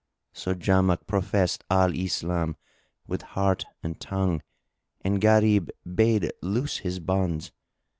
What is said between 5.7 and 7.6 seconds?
bade loose his bonds.